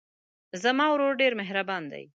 [0.63, 2.03] زما ورور ډېر مهربان دی.